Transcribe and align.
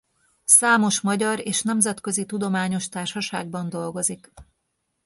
Számos 0.45 1.01
magyar 1.01 1.47
és 1.47 1.61
nemzetközi 1.61 2.25
tudományos 2.25 2.89
társaságban 2.89 3.69
dolgozik. 3.69 4.31